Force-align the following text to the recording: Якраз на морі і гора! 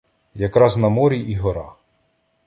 Якраз 0.35 0.77
на 0.77 0.89
морі 0.89 1.19
і 1.19 1.35
гора! 1.35 1.73